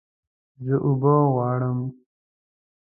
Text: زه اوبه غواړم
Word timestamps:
زه 0.63 0.73
اوبه 0.85 1.13
غواړم 1.33 1.79